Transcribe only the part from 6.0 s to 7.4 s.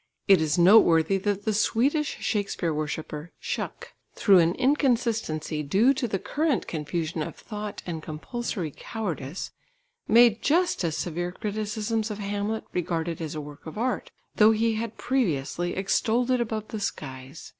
the current confusion of